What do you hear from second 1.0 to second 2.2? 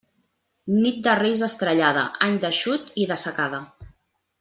de Reis estrellada,